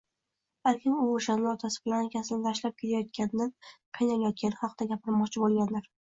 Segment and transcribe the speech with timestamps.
[0.67, 3.53] Balkim u o`shanda otasi bilan akasini tashlab ketayotganidan
[4.01, 5.89] qiynalayotgani haqida gapirmoqchi bo`lgandir